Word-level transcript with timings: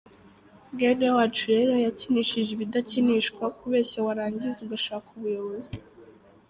Mwene 0.73 1.07
wacu 1.15 1.43
rero 1.53 1.73
yakinishije 1.85 2.49
ibidakinishwa, 2.53 3.43
kubeshya 3.57 3.99
warangiza 4.07 4.57
ugashaka 4.61 5.07
ubuyobozi. 5.17 5.77